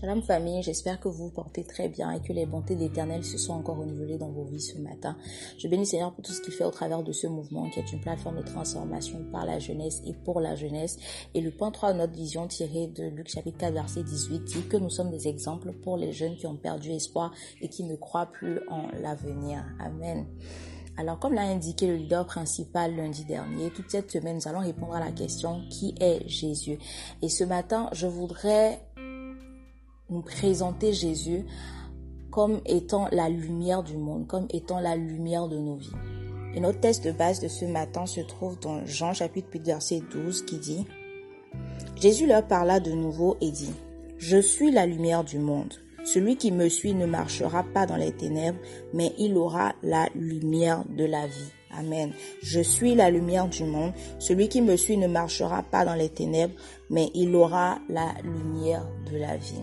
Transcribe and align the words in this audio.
Shalom 0.00 0.22
famille, 0.22 0.62
j'espère 0.62 0.98
que 0.98 1.08
vous 1.08 1.24
vous 1.24 1.30
portez 1.30 1.62
très 1.62 1.90
bien 1.90 2.10
et 2.12 2.20
que 2.20 2.32
les 2.32 2.46
bontés 2.46 2.74
d'éternel 2.74 3.22
se 3.22 3.36
sont 3.36 3.52
encore 3.52 3.76
renouvelées 3.76 4.16
dans 4.16 4.30
vos 4.30 4.44
vies 4.44 4.62
ce 4.62 4.78
matin. 4.78 5.14
Je 5.58 5.68
bénis 5.68 5.84
Seigneur 5.84 6.14
pour 6.14 6.24
tout 6.24 6.32
ce 6.32 6.40
qu'il 6.40 6.54
fait 6.54 6.64
au 6.64 6.70
travers 6.70 7.02
de 7.02 7.12
ce 7.12 7.26
mouvement 7.26 7.68
qui 7.68 7.80
est 7.80 7.92
une 7.92 8.00
plateforme 8.00 8.38
de 8.38 8.42
transformation 8.42 9.22
par 9.30 9.44
la 9.44 9.58
jeunesse 9.58 10.00
et 10.06 10.14
pour 10.14 10.40
la 10.40 10.56
jeunesse. 10.56 10.96
Et 11.34 11.42
le 11.42 11.50
point 11.50 11.70
3 11.70 11.92
de 11.92 11.98
notre 11.98 12.14
vision 12.14 12.46
tiré 12.46 12.86
de 12.86 13.08
Luc 13.08 13.28
chapitre 13.28 13.58
4 13.58 13.74
verset 13.74 14.02
18 14.02 14.44
dit 14.44 14.66
que 14.68 14.78
nous 14.78 14.88
sommes 14.88 15.10
des 15.10 15.28
exemples 15.28 15.72
pour 15.72 15.98
les 15.98 16.12
jeunes 16.12 16.36
qui 16.36 16.46
ont 16.46 16.56
perdu 16.56 16.92
espoir 16.92 17.34
et 17.60 17.68
qui 17.68 17.84
ne 17.84 17.94
croient 17.96 18.32
plus 18.32 18.58
en 18.70 18.88
l'avenir. 19.02 19.62
Amen. 19.80 20.24
Alors, 21.00 21.18
comme 21.18 21.32
l'a 21.32 21.42
indiqué 21.42 21.86
le 21.86 21.96
leader 21.96 22.26
principal 22.26 22.94
lundi 22.94 23.24
dernier, 23.24 23.70
toute 23.70 23.90
cette 23.90 24.10
semaine, 24.10 24.36
nous 24.36 24.48
allons 24.48 24.60
répondre 24.60 24.94
à 24.94 25.00
la 25.00 25.12
question 25.12 25.62
qui 25.70 25.94
est 25.98 26.28
Jésus? 26.28 26.78
Et 27.22 27.30
ce 27.30 27.42
matin, 27.42 27.88
je 27.92 28.06
voudrais 28.06 28.80
nous 30.10 30.22
présenter 30.22 30.92
Jésus 30.92 31.44
comme 32.30 32.60
étant 32.66 33.08
la 33.12 33.28
lumière 33.28 33.82
du 33.82 33.96
monde, 33.96 34.26
comme 34.26 34.46
étant 34.50 34.80
la 34.80 34.96
lumière 34.96 35.48
de 35.48 35.58
nos 35.58 35.76
vies. 35.76 35.92
Et 36.54 36.60
notre 36.60 36.80
texte 36.80 37.04
de 37.04 37.12
base 37.12 37.40
de 37.40 37.48
ce 37.48 37.64
matin 37.64 38.06
se 38.06 38.20
trouve 38.20 38.58
dans 38.58 38.84
Jean 38.86 39.12
chapitre 39.12 39.48
8 39.52 39.66
verset 39.66 40.02
12 40.12 40.42
qui 40.42 40.58
dit 40.58 40.86
Jésus 41.96 42.26
leur 42.26 42.46
parla 42.46 42.80
de 42.80 42.92
nouveau 42.92 43.36
et 43.40 43.50
dit 43.50 43.72
Je 44.18 44.38
suis 44.38 44.70
la 44.70 44.86
lumière 44.86 45.24
du 45.24 45.38
monde. 45.38 45.74
Celui 46.04 46.36
qui 46.36 46.50
me 46.50 46.68
suit 46.68 46.94
ne 46.94 47.06
marchera 47.06 47.62
pas 47.62 47.86
dans 47.86 47.96
les 47.96 48.12
ténèbres, 48.12 48.58
mais 48.94 49.12
il 49.18 49.36
aura 49.36 49.74
la 49.82 50.08
lumière 50.14 50.82
de 50.96 51.04
la 51.04 51.26
vie. 51.26 51.52
Amen. 51.72 52.12
Je 52.42 52.60
suis 52.60 52.94
la 52.94 53.10
lumière 53.10 53.48
du 53.48 53.64
monde. 53.64 53.92
Celui 54.18 54.48
qui 54.48 54.60
me 54.60 54.76
suit 54.76 54.96
ne 54.96 55.06
marchera 55.06 55.62
pas 55.62 55.84
dans 55.84 55.94
les 55.94 56.08
ténèbres, 56.08 56.54
mais 56.88 57.10
il 57.14 57.34
aura 57.36 57.78
la 57.88 58.14
lumière 58.24 58.88
de 59.12 59.18
la 59.18 59.36
vie. 59.36 59.62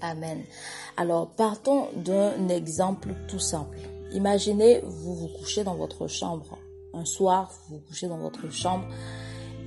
Amen. 0.00 0.44
Alors, 0.96 1.28
partons 1.28 1.88
d'un 1.96 2.48
exemple 2.48 3.14
tout 3.28 3.38
simple. 3.38 3.78
Imaginez, 4.12 4.80
vous 4.84 5.14
vous 5.14 5.28
couchez 5.28 5.64
dans 5.64 5.74
votre 5.74 6.06
chambre. 6.06 6.58
Un 6.94 7.04
soir, 7.04 7.52
vous 7.68 7.76
vous 7.76 7.82
couchez 7.82 8.08
dans 8.08 8.18
votre 8.18 8.50
chambre 8.50 8.84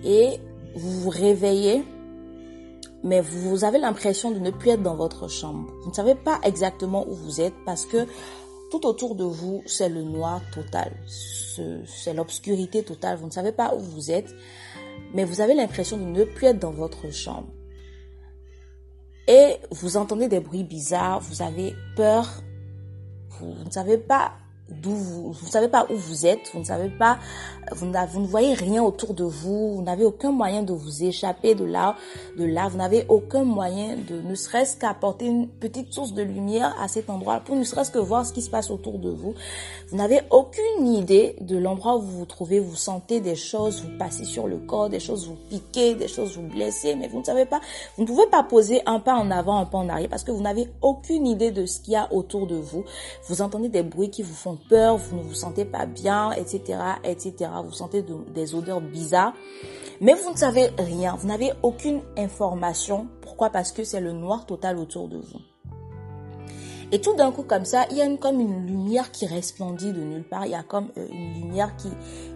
et 0.03 0.39
vous 0.75 1.01
vous 1.01 1.09
réveillez, 1.09 1.83
mais 3.03 3.21
vous 3.21 3.63
avez 3.63 3.77
l'impression 3.77 4.31
de 4.31 4.39
ne 4.39 4.51
plus 4.51 4.71
être 4.71 4.81
dans 4.81 4.95
votre 4.95 5.27
chambre. 5.27 5.71
Vous 5.83 5.89
ne 5.89 5.95
savez 5.95 6.15
pas 6.15 6.39
exactement 6.43 7.07
où 7.07 7.13
vous 7.13 7.41
êtes 7.41 7.53
parce 7.65 7.85
que 7.85 8.07
tout 8.71 8.85
autour 8.85 9.15
de 9.15 9.25
vous, 9.25 9.61
c'est 9.65 9.89
le 9.89 10.01
noir 10.03 10.41
total. 10.53 10.91
C'est 11.05 12.13
l'obscurité 12.13 12.83
totale. 12.83 13.17
Vous 13.17 13.27
ne 13.27 13.31
savez 13.31 13.51
pas 13.51 13.75
où 13.75 13.79
vous 13.79 14.11
êtes, 14.11 14.33
mais 15.13 15.25
vous 15.25 15.41
avez 15.41 15.53
l'impression 15.53 15.97
de 15.97 16.05
ne 16.05 16.23
plus 16.23 16.47
être 16.47 16.59
dans 16.59 16.71
votre 16.71 17.11
chambre 17.11 17.47
et 19.31 19.59
vous 19.71 19.95
entendez 19.95 20.27
des 20.27 20.41
bruits 20.41 20.65
bizarres, 20.65 21.21
vous 21.21 21.41
avez 21.41 21.73
peur, 21.95 22.27
vous, 23.29 23.55
ne 23.65 23.71
savez 23.71 23.97
pas 23.97 24.33
d'où 24.71 24.91
vous, 24.91 25.31
vous 25.31 25.45
ne 25.45 25.51
savez 25.51 25.67
pas 25.67 25.85
où 25.89 25.95
vous 25.95 26.25
êtes, 26.25 26.49
vous 26.53 26.59
ne 26.59 26.65
savez 26.65 26.89
pas, 26.89 27.19
vous, 27.71 27.85
ne 27.85 28.27
voyez 28.27 28.53
rien 28.53 28.83
autour 28.83 29.13
de 29.13 29.23
vous, 29.23 29.75
vous 29.75 29.81
n'avez 29.81 30.05
aucun 30.05 30.31
moyen 30.31 30.63
de 30.63 30.73
vous 30.73 31.03
échapper 31.03 31.55
de 31.55 31.65
là, 31.65 31.95
de 32.37 32.45
là, 32.45 32.67
vous 32.67 32.77
n'avez 32.77 33.05
aucun 33.09 33.43
moyen 33.43 33.95
de, 33.95 34.21
ne 34.21 34.35
serait-ce 34.35 34.77
qu'apporter 34.77 35.25
une 35.25 35.47
petite 35.47 35.93
source 35.93 36.13
de 36.13 36.23
lumière 36.23 36.75
à 36.81 36.87
cet 36.87 37.09
endroit 37.09 37.39
pour 37.39 37.55
ne 37.55 37.63
serait-ce 37.63 37.91
que 37.91 37.99
voir 37.99 38.25
ce 38.25 38.33
qui 38.33 38.41
se 38.41 38.49
passe 38.49 38.71
autour 38.71 38.99
de 38.99 39.09
vous. 39.09 39.33
Vous 39.89 39.97
n'avez 39.97 40.21
aucune 40.29 40.87
idée 40.87 41.35
de 41.41 41.57
l'endroit 41.57 41.97
où 41.97 42.01
vous 42.01 42.19
vous 42.19 42.25
trouvez, 42.25 42.59
vous 42.59 42.75
sentez 42.75 43.19
des 43.19 43.35
choses 43.35 43.81
vous 43.81 43.97
passez 43.97 44.25
sur 44.25 44.47
le 44.47 44.57
corps, 44.57 44.89
des 44.89 44.99
choses 44.99 45.27
vous 45.27 45.37
piquer, 45.49 45.95
des 45.95 46.07
choses 46.07 46.37
vous 46.37 46.47
blesser, 46.47 46.95
mais 46.95 47.07
vous 47.07 47.19
ne 47.19 47.25
savez 47.25 47.45
pas, 47.45 47.59
vous 47.97 48.03
ne 48.03 48.07
pouvez 48.07 48.27
pas 48.27 48.43
poser 48.43 48.81
un 48.85 48.99
pas 48.99 49.15
en 49.15 49.31
avant, 49.31 49.57
un 49.57 49.65
pas 49.65 49.77
en 49.77 49.89
arrière 49.89 50.09
parce 50.09 50.23
que 50.23 50.31
vous 50.31 50.41
n'avez 50.41 50.67
aucune 50.81 51.27
idée 51.27 51.51
de 51.51 51.65
ce 51.65 51.79
qu'il 51.79 51.93
y 51.93 51.95
a 51.95 52.11
autour 52.11 52.47
de 52.47 52.55
vous. 52.55 52.83
Vous 53.27 53.41
entendez 53.41 53.69
des 53.69 53.83
bruits 53.83 54.09
qui 54.09 54.23
vous 54.23 54.33
font 54.33 54.57
peur, 54.69 54.97
vous 54.97 55.17
ne 55.17 55.23
vous 55.23 55.33
sentez 55.33 55.65
pas 55.65 55.85
bien, 55.85 56.31
etc., 56.31 56.79
etc. 57.03 57.51
Vous 57.63 57.73
sentez 57.73 58.03
des 58.33 58.55
odeurs 58.55 58.81
bizarres, 58.81 59.33
mais 59.99 60.13
vous 60.13 60.31
ne 60.31 60.37
savez 60.37 60.69
rien, 60.77 61.15
vous 61.15 61.27
n'avez 61.27 61.51
aucune 61.63 62.01
information. 62.17 63.07
Pourquoi? 63.21 63.49
Parce 63.49 63.71
que 63.71 63.83
c'est 63.83 64.01
le 64.01 64.11
noir 64.11 64.45
total 64.45 64.77
autour 64.77 65.07
de 65.07 65.17
vous. 65.17 65.39
Et 66.91 66.99
tout 66.99 67.15
d'un 67.15 67.31
coup, 67.31 67.43
comme 67.43 67.63
ça, 67.63 67.85
il 67.89 67.97
y 67.97 68.01
a 68.01 68.17
comme 68.17 68.39
une 68.41 68.67
lumière 68.67 69.11
qui 69.11 69.25
resplendit 69.25 69.93
de 69.93 70.01
nulle 70.01 70.23
part. 70.25 70.45
Il 70.45 70.51
y 70.51 70.55
a 70.55 70.63
comme 70.63 70.89
euh, 70.97 71.07
une 71.09 71.33
lumière 71.35 71.75
qui, 71.77 71.87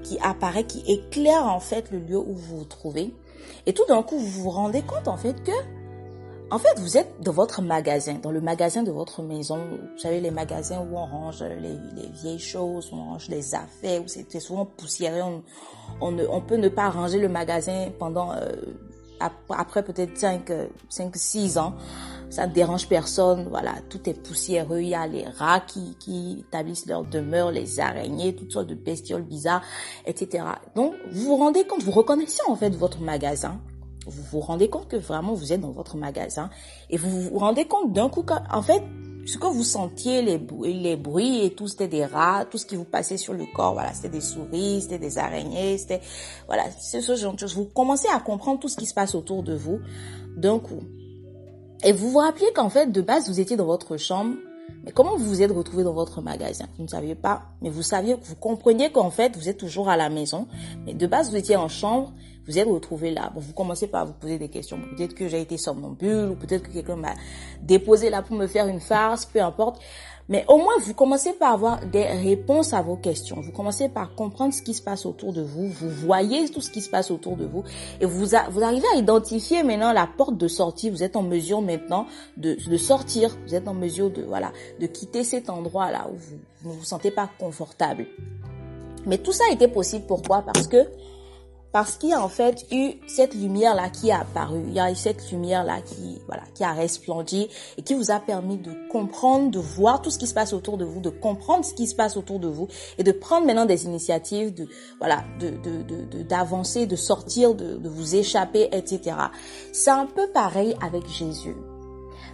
qui 0.03 0.17
apparaît, 0.19 0.63
qui 0.63 0.79
éclaire 0.87 1.43
en 1.43 1.59
fait 1.59 1.91
le 1.91 1.99
lieu 1.99 2.17
où 2.17 2.33
vous 2.33 2.59
vous 2.59 2.65
trouvez. 2.65 3.13
Et 3.65 3.73
tout 3.73 3.85
d'un 3.87 4.01
coup, 4.01 4.17
vous 4.17 4.43
vous 4.43 4.49
rendez 4.49 4.81
compte 4.81 5.07
en 5.07 5.17
fait 5.17 5.43
que 5.43 5.51
en 6.55 6.57
fait, 6.57 6.79
vous 6.79 6.95
êtes 6.95 7.19
dans 7.19 7.33
votre 7.33 7.61
magasin, 7.61 8.13
dans 8.13 8.31
le 8.31 8.39
magasin 8.39 8.81
de 8.81 8.89
votre 8.89 9.21
maison. 9.21 9.57
Vous 9.57 9.99
savez, 9.99 10.21
les 10.21 10.31
magasins 10.31 10.79
où 10.79 10.97
on 10.97 11.05
range 11.05 11.43
les, 11.43 12.07
vieilles 12.13 12.39
choses, 12.39 12.93
où 12.93 12.95
on 12.95 13.09
range 13.09 13.27
les 13.27 13.53
affaires, 13.53 14.01
où 14.01 14.07
c'est 14.07 14.39
souvent 14.39 14.65
poussiéreux. 14.65 15.19
On, 15.19 15.43
on, 15.99 16.17
on, 16.17 16.39
peut 16.39 16.55
ne 16.55 16.69
pas 16.69 16.89
ranger 16.89 17.19
le 17.19 17.27
magasin 17.27 17.89
pendant, 17.99 18.31
euh, 18.31 18.53
après 19.49 19.83
peut-être 19.83 20.17
5, 20.17 20.49
5, 20.87 21.13
6 21.13 21.57
ans. 21.57 21.75
Ça 22.29 22.47
ne 22.47 22.53
dérange 22.53 22.87
personne. 22.87 23.49
Voilà, 23.49 23.73
tout 23.89 24.09
est 24.09 24.13
poussiéreux. 24.13 24.79
Il 24.79 24.87
y 24.87 24.95
a 24.95 25.07
les 25.07 25.25
rats 25.25 25.59
qui, 25.59 25.97
qui 25.99 26.45
établissent 26.47 26.85
leur 26.85 27.03
demeure, 27.03 27.51
les 27.51 27.81
araignées, 27.81 28.33
toutes 28.33 28.53
sortes 28.53 28.67
de 28.67 28.75
bestioles 28.75 29.23
bizarres, 29.23 29.63
etc. 30.05 30.45
Donc, 30.73 30.93
vous 31.11 31.25
vous 31.25 31.35
rendez 31.35 31.67
compte, 31.67 31.83
vous 31.83 31.91
reconnaissez 31.91 32.43
en 32.47 32.55
fait 32.55 32.73
votre 32.73 33.01
magasin 33.01 33.59
vous 34.05 34.23
vous 34.23 34.39
rendez 34.39 34.69
compte 34.69 34.87
que 34.87 34.97
vraiment 34.97 35.33
vous 35.33 35.53
êtes 35.53 35.61
dans 35.61 35.71
votre 35.71 35.97
magasin 35.97 36.49
et 36.89 36.97
vous 36.97 37.09
vous 37.09 37.37
rendez 37.37 37.65
compte 37.65 37.93
d'un 37.93 38.09
coup 38.09 38.23
qu'en 38.23 38.61
fait, 38.61 38.83
ce 39.25 39.37
que 39.37 39.47
vous 39.47 39.63
sentiez, 39.63 40.21
les, 40.21 40.37
bruits, 40.37 40.73
les 40.73 40.95
bruits 40.95 41.43
et 41.43 41.55
tout, 41.55 41.67
c'était 41.67 41.87
des 41.87 42.05
rats, 42.05 42.45
tout 42.45 42.57
ce 42.57 42.65
qui 42.65 42.75
vous 42.75 42.85
passait 42.85 43.17
sur 43.17 43.33
le 43.33 43.45
corps, 43.45 43.73
voilà, 43.73 43.93
c'était 43.93 44.09
des 44.09 44.21
souris, 44.21 44.81
c'était 44.81 44.99
des 44.99 45.17
araignées, 45.17 45.77
c'était, 45.77 46.01
voilà, 46.45 46.63
c'est 46.79 47.01
ce 47.01 47.15
genre 47.15 47.33
de 47.33 47.39
choses. 47.39 47.55
Vous 47.55 47.65
commencez 47.65 48.07
à 48.13 48.19
comprendre 48.19 48.59
tout 48.59 48.69
ce 48.69 48.77
qui 48.77 48.85
se 48.85 48.93
passe 48.93 49.15
autour 49.15 49.41
de 49.41 49.55
vous 49.55 49.79
d'un 50.37 50.59
coup. 50.59 50.81
Et 51.83 51.91
vous 51.91 52.09
vous 52.11 52.19
rappelez 52.19 52.51
qu'en 52.53 52.69
fait, 52.69 52.91
de 52.91 53.01
base, 53.01 53.27
vous 53.27 53.39
étiez 53.39 53.57
dans 53.57 53.65
votre 53.65 53.97
chambre, 53.97 54.35
mais 54.83 54.91
comment 54.91 55.17
vous 55.17 55.25
vous 55.25 55.41
êtes 55.41 55.51
retrouvé 55.51 55.83
dans 55.83 55.93
votre 55.93 56.21
magasin? 56.21 56.65
Vous 56.77 56.83
ne 56.83 56.87
saviez 56.87 57.15
pas, 57.15 57.43
mais 57.61 57.69
vous 57.71 57.81
saviez, 57.81 58.15
vous 58.21 58.35
compreniez 58.35 58.91
qu'en 58.91 59.09
fait, 59.09 59.35
vous 59.35 59.49
êtes 59.49 59.57
toujours 59.57 59.89
à 59.89 59.97
la 59.97 60.09
maison, 60.09 60.47
mais 60.85 60.93
de 60.93 61.07
base, 61.07 61.31
vous 61.31 61.35
étiez 61.35 61.55
en 61.55 61.67
chambre, 61.67 62.13
vous 62.47 62.59
êtes 62.59 62.67
retrouvé 62.67 63.11
là. 63.11 63.31
Bon, 63.33 63.39
vous 63.39 63.53
commencez 63.53 63.87
par 63.87 64.05
vous 64.05 64.13
poser 64.13 64.37
des 64.37 64.49
questions. 64.49 64.79
Peut-être 64.95 65.15
que 65.15 65.27
j'ai 65.27 65.41
été 65.41 65.57
somnambule 65.57 66.29
ou 66.29 66.35
peut-être 66.35 66.63
que 66.63 66.71
quelqu'un 66.71 66.95
m'a 66.95 67.13
déposé 67.61 68.09
là 68.09 68.21
pour 68.21 68.35
me 68.35 68.47
faire 68.47 68.67
une 68.67 68.79
farce, 68.79 69.25
peu 69.25 69.41
importe. 69.41 69.81
Mais 70.27 70.43
au 70.47 70.57
moins, 70.57 70.73
vous 70.79 70.95
commencez 70.95 71.33
par 71.33 71.53
avoir 71.53 71.85
des 71.85 72.03
réponses 72.03 72.73
à 72.73 72.81
vos 72.81 72.95
questions. 72.95 73.41
Vous 73.41 73.51
commencez 73.51 73.89
par 73.89 74.15
comprendre 74.15 74.53
ce 74.53 74.61
qui 74.63 74.73
se 74.73 74.81
passe 74.81 75.05
autour 75.05 75.33
de 75.33 75.41
vous. 75.43 75.67
Vous 75.67 75.89
voyez 75.89 76.49
tout 76.49 76.61
ce 76.61 76.71
qui 76.71 76.81
se 76.81 76.89
passe 76.89 77.11
autour 77.11 77.37
de 77.37 77.45
vous. 77.45 77.63
Et 78.01 78.05
vous, 78.05 78.35
arrivez 78.35 78.87
à 78.95 78.97
identifier 78.97 79.61
maintenant 79.61 79.93
la 79.93 80.07
porte 80.07 80.37
de 80.37 80.47
sortie. 80.47 80.89
Vous 80.89 81.03
êtes 81.03 81.15
en 81.15 81.21
mesure 81.21 81.61
maintenant 81.61 82.07
de, 82.37 82.57
de 82.67 82.77
sortir. 82.77 83.37
Vous 83.45 83.53
êtes 83.53 83.67
en 83.67 83.75
mesure 83.75 84.09
de, 84.09 84.23
voilà, 84.23 84.51
de 84.79 84.87
quitter 84.87 85.23
cet 85.23 85.49
endroit-là 85.49 86.07
où 86.11 86.17
vous 86.17 86.71
ne 86.71 86.75
vous 86.75 86.83
sentez 86.83 87.11
pas 87.11 87.29
confortable. 87.39 88.07
Mais 89.05 89.19
tout 89.19 89.31
ça 89.31 89.43
a 89.49 89.53
été 89.53 89.67
possible. 89.67 90.05
Pourquoi? 90.07 90.41
Parce 90.41 90.67
que 90.67 90.87
parce 91.75 91.97
qu'il 91.97 92.11
y 92.11 92.13
a 92.13 92.23
en 92.23 92.29
fait 92.29 92.65
eu 92.71 92.93
cette 93.05 93.35
lumière 93.35 93.75
là 93.75 93.89
qui 93.89 94.09
a 94.09 94.21
apparu, 94.21 94.63
il 94.65 94.73
y 94.73 94.79
a 94.79 94.89
eu 94.89 94.95
cette 94.95 95.29
lumière 95.29 95.65
là 95.65 95.81
qui 95.81 96.21
voilà 96.25 96.43
qui 96.53 96.63
a 96.63 96.71
resplendi 96.71 97.49
et 97.77 97.81
qui 97.81 97.95
vous 97.95 98.11
a 98.11 98.21
permis 98.21 98.55
de 98.55 98.71
comprendre, 98.89 99.51
de 99.51 99.59
voir 99.59 100.01
tout 100.01 100.09
ce 100.09 100.17
qui 100.17 100.25
se 100.25 100.33
passe 100.33 100.53
autour 100.53 100.77
de 100.77 100.85
vous, 100.85 101.01
de 101.01 101.09
comprendre 101.09 101.65
ce 101.65 101.73
qui 101.73 101.85
se 101.85 101.93
passe 101.93 102.15
autour 102.15 102.39
de 102.39 102.47
vous 102.47 102.69
et 102.97 103.03
de 103.03 103.11
prendre 103.11 103.45
maintenant 103.45 103.65
des 103.65 103.83
initiatives 103.83 104.53
de 104.53 104.69
voilà 104.99 105.25
de 105.37 105.49
de 105.49 106.23
d'avancer, 106.23 106.85
de, 106.85 106.91
de, 106.91 106.95
sortir, 106.95 107.53
de, 107.53 107.75
de 107.75 107.89
vous 107.89 108.15
échapper, 108.15 108.69
etc. 108.71 109.17
C'est 109.73 109.91
un 109.91 110.05
peu 110.05 110.29
pareil 110.33 110.77
avec 110.81 111.05
Jésus. 111.09 111.57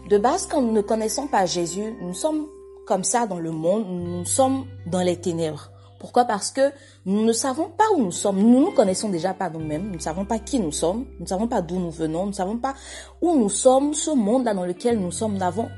De 0.07 0.19
base, 0.19 0.45
quand 0.45 0.61
nous 0.61 0.71
ne 0.71 0.81
connaissons 0.81 1.25
pas 1.25 1.47
Jésus, 1.47 1.95
nous 1.99 2.13
sommes 2.13 2.45
comme 2.85 3.03
ça 3.03 3.25
dans 3.25 3.39
le 3.39 3.51
monde, 3.51 3.87
nous 3.89 4.23
sommes 4.23 4.67
dans 4.85 5.01
les 5.01 5.19
ténèbres. 5.19 5.71
Pourquoi? 6.01 6.25
Parce 6.25 6.49
que 6.49 6.71
nous 7.05 7.23
ne 7.23 7.31
savons 7.31 7.69
pas 7.69 7.83
où 7.95 8.01
nous 8.01 8.11
sommes. 8.11 8.39
Nous 8.39 8.49
ne 8.49 8.65
nous 8.65 8.71
connaissons 8.71 9.09
déjà 9.09 9.35
pas 9.35 9.51
nous-mêmes. 9.51 9.89
Nous 9.89 9.97
ne 9.97 9.99
savons 9.99 10.25
pas 10.25 10.39
qui 10.39 10.59
nous 10.59 10.71
sommes. 10.71 11.05
Nous 11.19 11.25
ne 11.25 11.29
savons 11.29 11.47
pas 11.47 11.61
d'où 11.61 11.77
nous 11.77 11.91
venons. 11.91 12.23
Nous 12.23 12.31
ne 12.31 12.35
savons 12.35 12.57
pas 12.57 12.73
où 13.21 13.35
nous 13.37 13.49
sommes. 13.49 13.93
Ce 13.93 14.09
monde-là 14.09 14.55
dans 14.55 14.65
lequel 14.65 14.99
nous 14.99 15.11
sommes, 15.11 15.33
nous 15.33 15.37
n'avons 15.37 15.69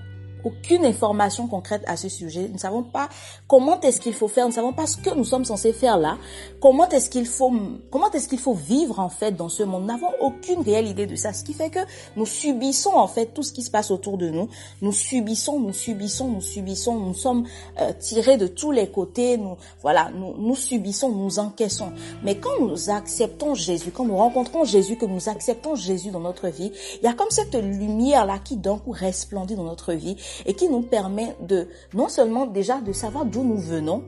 aucune 0.44 0.86
information 0.86 1.48
concrète 1.48 1.84
à 1.88 1.98
ce 1.98 2.10
sujet. 2.10 2.48
Nous 2.48 2.54
ne 2.54 2.60
savons 2.60 2.84
pas 2.84 3.10
comment 3.48 3.80
est-ce 3.82 4.00
qu'il 4.00 4.14
faut 4.14 4.28
faire. 4.28 4.46
Nous 4.46 4.52
ne 4.52 4.56
savons 4.56 4.74
pas 4.74 4.88
ce 4.88 4.98
que 4.98 5.14
nous 5.16 5.24
sommes 5.24 5.46
censés 5.46 5.74
faire 5.74 5.98
là. 5.98 6.18
Comment 6.62 6.88
est-ce 6.90 7.10
qu'il 7.10 7.26
faut, 7.26 7.52
comment 7.92 8.12
est-ce 8.12 8.28
qu'il 8.28 8.40
faut 8.40 8.54
vivre 8.54 9.00
en 9.00 9.10
fait 9.10 9.32
dans 9.32 9.50
ce 9.50 9.64
monde? 9.64 9.82
Nous 9.82 9.88
n'avons 9.88 10.12
aucune 10.20 10.62
réelle 10.62 10.88
idée 10.88 11.06
de 11.06 11.16
ça. 11.16 11.34
Ce 11.34 11.44
qui 11.44 11.54
fait 11.54 11.70
que 11.70 11.80
nous 12.16 12.26
subissons 12.26 12.94
en 12.94 13.08
fait 13.08 13.28
tout 13.28 13.44
ce 13.44 13.54
qui 13.54 13.62
se 13.62 13.72
passe 13.72 13.92
autour 13.92 14.18
de 14.18 14.30
nous. 14.30 14.50
Nous 14.82 14.92
subissons, 14.92 15.60
nous 15.60 15.74
subissons, 15.74 16.28
nous 16.28 16.42
subissons. 16.42 16.96
Nous 16.96 17.14
sommes 17.14 17.46
euh, 17.80 17.92
tirés 18.00 18.38
de 18.38 18.48
tous 18.48 18.72
les 18.72 18.90
côtés. 18.90 19.38
Nous, 19.38 19.58
voilà, 19.82 20.10
nous, 20.14 20.36
nous 20.38 20.56
subissons, 20.56 21.10
nous 21.10 21.40
encaissons. 21.40 21.92
Mais 22.24 22.36
quand 22.36 22.60
nous 22.60 22.90
acceptons 22.90 23.56
Jésus, 23.56 23.92
quand 23.92 24.06
nous 24.06 24.18
rencontrons 24.18 24.64
Jésus, 24.64 24.98
que 24.98 25.06
nous 25.06 25.30
acceptons 25.30 25.76
Jésus 25.76 26.12
dans 26.12 26.20
notre 26.20 26.48
vie, 26.48 26.72
il 27.02 27.06
y 27.06 27.08
a 27.08 27.14
comme 27.14 27.30
cette 27.30 27.56
lumière 27.56 28.26
là 28.26 28.40
qui 28.40 28.58
d'un 28.58 28.78
coup 28.78 28.92
resplendit 28.92 29.56
dans 29.56 29.64
notre 29.64 29.94
vie 29.94 30.16
et 30.46 30.54
qui 30.54 30.70
nous 30.70 30.82
permet 30.82 31.36
de 31.42 31.68
non 31.94 32.10
seulement 32.10 32.46
déjà 32.46 32.80
de 32.82 32.94
savoir 32.94 33.26
d'où 33.26 33.44
nous 33.44 33.58
venons, 33.58 34.04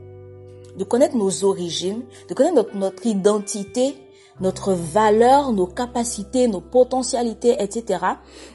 de 0.78 0.84
connaître 0.84 1.16
nos 1.16 1.44
origines, 1.44 2.04
de 2.30 2.34
connaître 2.34 2.76
notre, 2.76 3.06
identité, 3.06 3.96
notre 4.42 4.74
valeur, 4.74 5.54
nos 5.54 5.68
capacités, 5.68 6.48
nos 6.48 6.62
potentialités, 6.62 7.56
etc. 7.60 8.00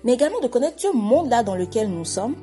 Mais 0.05 0.15
également 0.15 0.41
de 0.41 0.49
connaître 0.49 0.81
ce 0.81 0.95
monde-là 0.95 1.43
dans 1.43 1.55
lequel 1.55 1.89
nous 1.89 2.05
sommes, 2.05 2.37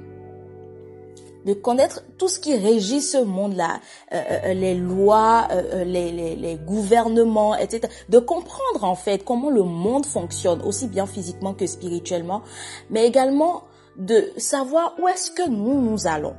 de 1.46 1.54
connaître 1.54 2.04
tout 2.18 2.28
ce 2.28 2.40
qui 2.40 2.58
régit 2.58 3.02
ce 3.02 3.24
monde-là, 3.24 3.80
euh, 4.14 4.22
euh, 4.46 4.54
les 4.54 4.76
lois, 4.76 5.48
euh, 5.52 5.86
les, 5.86 6.12
les, 6.12 6.36
les, 6.36 6.56
gouvernements, 6.56 7.56
etc. 7.56 7.88
De 8.10 8.20
comprendre 8.20 8.84
en 8.84 8.96
fait 8.96 9.24
comment 9.24 9.50
le 9.50 9.64
monde 9.64 10.06
fonctionne, 10.06 10.62
aussi 10.64 10.88
bien 10.88 11.06
physiquement 11.06 11.54
que 11.54 11.66
spirituellement, 11.66 12.42
mais 12.90 13.08
également 13.08 13.64
de 13.98 14.32
savoir 14.38 14.96
où 15.00 15.08
est-ce 15.08 15.32
que 15.32 15.48
nous 15.50 15.82
nous 15.82 16.08
allons. 16.08 16.36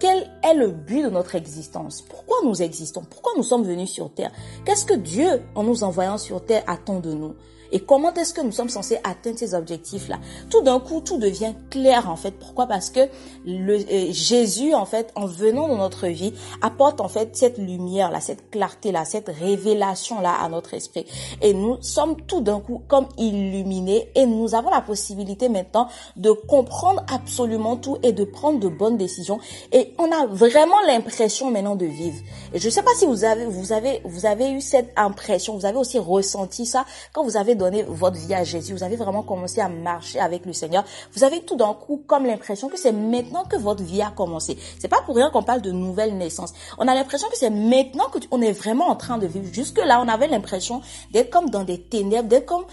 Quel 0.00 0.30
est 0.42 0.54
le 0.54 0.68
but 0.68 1.04
de 1.04 1.10
notre 1.10 1.34
existence? 1.34 2.02
Pourquoi 2.02 2.38
nous 2.44 2.62
existons? 2.62 3.02
Pourquoi 3.08 3.32
nous 3.36 3.42
sommes 3.42 3.64
venus 3.64 3.90
sur 3.90 4.12
Terre? 4.12 4.32
Qu'est-ce 4.64 4.84
que 4.84 4.94
Dieu, 4.94 5.42
en 5.54 5.62
nous 5.62 5.84
envoyant 5.84 6.18
sur 6.18 6.44
Terre, 6.44 6.64
attend 6.66 7.00
de 7.00 7.12
nous? 7.12 7.34
Et 7.72 7.80
comment 7.80 8.12
est-ce 8.14 8.34
que 8.34 8.40
nous 8.40 8.52
sommes 8.52 8.68
censés 8.68 8.98
atteindre 9.04 9.38
ces 9.38 9.54
objectifs-là 9.54 10.18
Tout 10.50 10.62
d'un 10.62 10.80
coup, 10.80 11.00
tout 11.00 11.18
devient 11.18 11.54
clair 11.70 12.10
en 12.10 12.16
fait. 12.16 12.32
Pourquoi 12.32 12.66
Parce 12.66 12.90
que 12.90 13.00
le, 13.44 13.78
euh, 13.78 14.12
Jésus, 14.12 14.74
en 14.74 14.84
fait, 14.86 15.12
en 15.14 15.26
venant 15.26 15.68
dans 15.68 15.76
notre 15.76 16.08
vie, 16.08 16.32
apporte 16.62 17.00
en 17.00 17.08
fait 17.08 17.36
cette 17.36 17.58
lumière-là, 17.58 18.20
cette 18.20 18.50
clarté-là, 18.50 19.04
cette 19.04 19.28
révélation-là 19.28 20.32
à 20.32 20.48
notre 20.48 20.74
esprit. 20.74 21.06
Et 21.42 21.54
nous 21.54 21.80
sommes 21.82 22.20
tout 22.22 22.40
d'un 22.40 22.60
coup 22.60 22.82
comme 22.88 23.06
illuminés 23.18 24.10
et 24.14 24.26
nous 24.26 24.54
avons 24.54 24.70
la 24.70 24.80
possibilité 24.80 25.48
maintenant 25.48 25.88
de 26.16 26.30
comprendre 26.30 27.04
absolument 27.12 27.76
tout 27.76 27.98
et 28.02 28.12
de 28.12 28.24
prendre 28.24 28.60
de 28.60 28.68
bonnes 28.68 28.96
décisions. 28.96 29.38
Et 29.72 29.94
on 29.98 30.10
a 30.10 30.26
vraiment 30.26 30.80
l'impression 30.86 31.50
maintenant 31.50 31.76
de 31.76 31.86
vivre. 31.86 32.18
Et 32.52 32.58
je 32.58 32.66
ne 32.66 32.70
sais 32.70 32.82
pas 32.82 32.94
si 32.96 33.06
vous 33.06 33.24
avez, 33.24 33.46
vous 33.46 33.72
avez, 33.72 34.00
vous 34.04 34.26
avez 34.26 34.50
eu 34.50 34.60
cette 34.60 34.92
impression, 34.96 35.56
vous 35.56 35.66
avez 35.66 35.78
aussi 35.78 35.98
ressenti 35.98 36.66
ça 36.66 36.84
quand 37.12 37.24
vous 37.24 37.36
avez 37.36 37.53
donné 37.54 37.82
votre 37.82 38.16
vie 38.16 38.34
à 38.34 38.44
Jésus, 38.44 38.72
vous 38.72 38.82
avez 38.82 38.96
vraiment 38.96 39.22
commencé 39.22 39.60
à 39.60 39.68
marcher 39.68 40.20
avec 40.20 40.46
le 40.46 40.52
Seigneur, 40.52 40.84
vous 41.12 41.24
avez 41.24 41.40
tout 41.42 41.56
d'un 41.56 41.74
coup 41.74 42.02
comme 42.06 42.26
l'impression 42.26 42.68
que 42.68 42.78
c'est 42.78 42.92
maintenant 42.92 43.44
que 43.44 43.56
votre 43.56 43.82
vie 43.82 44.02
a 44.02 44.10
commencé. 44.10 44.56
C'est 44.78 44.88
pas 44.88 45.02
pour 45.02 45.16
rien 45.16 45.30
qu'on 45.30 45.42
parle 45.42 45.62
de 45.62 45.70
nouvelle 45.70 46.16
naissance. 46.16 46.52
On 46.78 46.88
a 46.88 46.94
l'impression 46.94 47.28
que 47.28 47.36
c'est 47.36 47.50
maintenant 47.50 48.08
que 48.08 48.18
on 48.30 48.40
est 48.40 48.52
vraiment 48.52 48.88
en 48.88 48.96
train 48.96 49.18
de 49.18 49.26
vivre. 49.26 49.46
Jusque 49.52 49.78
là, 49.78 50.02
on 50.04 50.08
avait 50.08 50.28
l'impression 50.28 50.80
d'être 51.12 51.30
comme 51.30 51.50
dans 51.50 51.64
des 51.64 51.80
ténèbres, 51.80 52.28
d'être 52.28 52.46
comme 52.46 52.64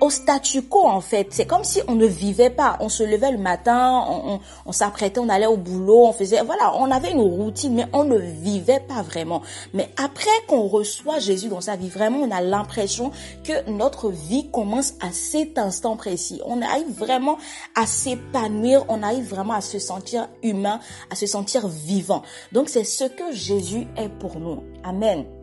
au 0.00 0.10
statu 0.10 0.62
quo 0.62 0.86
en 0.86 1.00
fait. 1.00 1.28
C'est 1.30 1.46
comme 1.46 1.64
si 1.64 1.80
on 1.88 1.94
ne 1.94 2.06
vivait 2.06 2.50
pas. 2.50 2.76
On 2.80 2.88
se 2.88 3.02
levait 3.02 3.32
le 3.32 3.38
matin, 3.38 4.04
on, 4.66 4.72
s'apprêtait, 4.72 5.20
on 5.20 5.28
allait 5.28 5.46
au 5.46 5.56
boulot, 5.56 6.06
on 6.06 6.12
faisait, 6.12 6.42
voilà, 6.42 6.74
on 6.76 6.90
avait 6.90 7.12
une 7.12 7.20
routine, 7.20 7.74
mais 7.74 7.86
on 7.92 8.04
ne 8.04 8.18
vivait 8.18 8.80
pas 8.80 9.02
vraiment. 9.02 9.42
Mais 9.74 9.88
après 9.96 10.30
qu'on 10.46 10.66
reçoit 10.66 11.18
Jésus 11.18 11.48
dans 11.48 11.60
sa 11.60 11.76
vie, 11.76 11.88
vraiment, 11.88 12.18
on 12.18 12.30
a 12.30 12.40
l'impression 12.40 13.10
que 13.44 13.68
notre 13.70 14.10
vie 14.10 14.50
commence 14.50 14.94
à 15.00 15.12
cet 15.12 15.58
instant 15.58 15.96
précis. 15.96 16.40
On 16.44 16.62
arrive 16.62 16.90
vraiment 16.96 17.38
à 17.74 17.86
s'épanouir, 17.86 18.84
on 18.88 19.02
arrive 19.02 19.28
vraiment 19.28 19.54
à 19.54 19.60
se 19.60 19.78
sentir 19.78 20.28
humain, 20.42 20.80
à 21.10 21.14
se 21.14 21.26
sentir 21.26 21.68
vivant. 21.68 22.22
Donc 22.52 22.68
c'est 22.68 22.84
ce 22.84 23.04
que 23.04 23.32
Jésus 23.32 23.86
est 23.96 24.08
pour 24.08 24.38
nous. 24.38 24.62
Amen. 24.84 25.37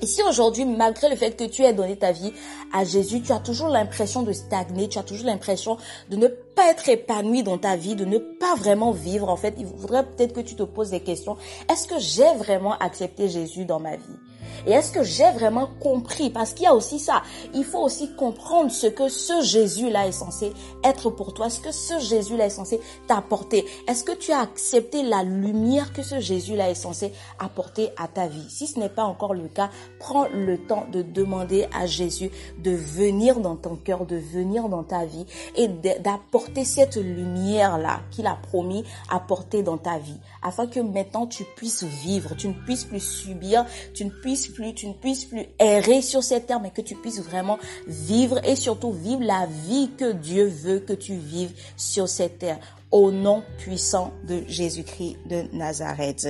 Et 0.00 0.06
si 0.06 0.22
aujourd'hui, 0.22 0.64
malgré 0.64 1.08
le 1.08 1.16
fait 1.16 1.36
que 1.36 1.44
tu 1.44 1.62
aies 1.64 1.72
donné 1.72 1.96
ta 1.96 2.12
vie 2.12 2.32
à 2.72 2.84
Jésus, 2.84 3.20
tu 3.20 3.32
as 3.32 3.40
toujours 3.40 3.68
l'impression 3.68 4.22
de 4.22 4.32
stagner, 4.32 4.88
tu 4.88 4.98
as 4.98 5.02
toujours 5.02 5.26
l'impression 5.26 5.76
de 6.08 6.16
ne 6.16 6.28
pas 6.28 6.70
être 6.70 6.88
épanoui 6.88 7.42
dans 7.42 7.58
ta 7.58 7.74
vie, 7.74 7.96
de 7.96 8.04
ne 8.04 8.18
pas 8.18 8.54
vraiment 8.54 8.92
vivre, 8.92 9.28
en 9.28 9.36
fait, 9.36 9.54
il 9.58 9.66
faudrait 9.66 10.04
peut-être 10.04 10.34
que 10.34 10.40
tu 10.40 10.54
te 10.54 10.62
poses 10.62 10.90
des 10.90 11.00
questions. 11.00 11.36
Est-ce 11.68 11.88
que 11.88 11.98
j'ai 11.98 12.32
vraiment 12.36 12.78
accepté 12.78 13.28
Jésus 13.28 13.64
dans 13.64 13.80
ma 13.80 13.96
vie? 13.96 14.18
Et 14.66 14.72
est-ce 14.72 14.92
que 14.92 15.02
j'ai 15.02 15.30
vraiment 15.32 15.68
compris? 15.80 16.30
Parce 16.30 16.52
qu'il 16.52 16.64
y 16.64 16.68
a 16.68 16.74
aussi 16.74 16.98
ça. 16.98 17.22
Il 17.54 17.64
faut 17.64 17.80
aussi 17.80 18.14
comprendre 18.14 18.70
ce 18.70 18.86
que 18.86 19.08
ce 19.08 19.42
Jésus-là 19.42 20.08
est 20.08 20.12
censé 20.12 20.52
être 20.84 21.10
pour 21.10 21.34
toi. 21.34 21.50
Ce 21.50 21.60
que 21.60 21.72
ce 21.72 21.98
Jésus-là 21.98 22.46
est 22.46 22.50
censé 22.50 22.80
t'apporter. 23.06 23.64
Est-ce 23.86 24.04
que 24.04 24.12
tu 24.12 24.32
as 24.32 24.40
accepté 24.40 25.02
la 25.02 25.22
lumière 25.22 25.92
que 25.92 26.02
ce 26.02 26.20
Jésus-là 26.20 26.70
est 26.70 26.74
censé 26.74 27.12
apporter 27.38 27.90
à 27.96 28.08
ta 28.08 28.26
vie? 28.26 28.48
Si 28.48 28.66
ce 28.66 28.78
n'est 28.78 28.88
pas 28.88 29.04
encore 29.04 29.34
le 29.34 29.48
cas, 29.48 29.70
prends 29.98 30.26
le 30.28 30.58
temps 30.58 30.86
de 30.92 31.02
demander 31.02 31.66
à 31.74 31.86
Jésus 31.86 32.30
de 32.58 32.70
venir 32.72 33.40
dans 33.40 33.56
ton 33.56 33.76
cœur, 33.76 34.06
de 34.06 34.16
venir 34.16 34.68
dans 34.68 34.82
ta 34.82 35.04
vie 35.04 35.26
et 35.56 35.68
d'apporter 35.68 36.64
cette 36.64 36.96
lumière-là 36.96 38.00
qu'il 38.10 38.26
a 38.26 38.34
promis 38.34 38.84
apporter 39.10 39.62
dans 39.62 39.78
ta 39.78 39.98
vie. 39.98 40.18
Afin 40.42 40.66
que 40.66 40.80
maintenant 40.80 41.26
tu 41.26 41.44
puisses 41.56 41.84
vivre, 41.84 42.34
tu 42.36 42.48
ne 42.48 42.52
puisses 42.52 42.84
plus 42.84 43.00
subir, 43.00 43.64
tu 43.94 44.04
ne 44.04 44.10
plus, 44.46 44.74
tu 44.74 44.86
ne 44.86 44.92
puisses 44.92 45.24
plus 45.24 45.46
errer 45.58 46.00
sur 46.02 46.22
cette 46.22 46.46
terre, 46.46 46.60
mais 46.60 46.70
que 46.70 46.80
tu 46.80 46.94
puisses 46.94 47.20
vraiment 47.20 47.58
vivre 47.86 48.38
et 48.44 48.54
surtout 48.54 48.92
vivre 48.92 49.22
la 49.24 49.46
vie 49.66 49.90
que 49.98 50.12
Dieu 50.12 50.46
veut 50.46 50.78
que 50.78 50.92
tu 50.92 51.16
vives 51.16 51.52
sur 51.76 52.08
cette 52.08 52.38
terre. 52.38 52.58
Au 52.92 53.10
nom 53.10 53.42
puissant 53.58 54.12
de 54.26 54.44
Jésus-Christ 54.46 55.16
de 55.26 55.44
Nazareth. 55.52 56.28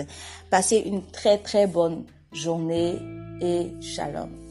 Passez 0.51 0.79
une 0.79 1.03
très 1.03 1.39
très 1.39 1.67
bonne 1.67 2.05
journée 2.33 2.97
et 3.41 3.71
shalom. 3.81 4.48